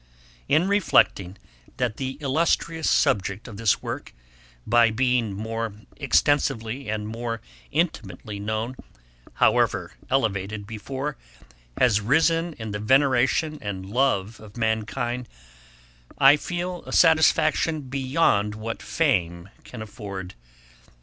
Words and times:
]In 0.57 0.67
reflecting 0.67 1.37
that 1.77 1.97
the 1.97 2.17
illustrious 2.21 2.89
subject 2.89 3.47
of 3.47 3.57
this 3.57 3.83
Work, 3.83 4.15
by 4.65 4.89
being 4.89 5.33
more 5.35 5.75
extensively 5.97 6.89
and 6.89 7.15
intimately 7.69 8.39
known, 8.39 8.77
however 9.33 9.93
elevated 10.09 10.65
before, 10.65 11.17
has 11.77 12.01
risen 12.01 12.53
in 12.53 12.71
the 12.71 12.79
veneration 12.79 13.59
and 13.61 13.85
love 13.85 14.39
of 14.39 14.57
mankind, 14.57 15.29
I 16.17 16.35
feel 16.35 16.81
a 16.87 16.91
satisfaction 16.91 17.81
beyond 17.81 18.55
what 18.55 18.81
fame 18.81 19.49
can 19.63 19.83
afford. 19.83 20.33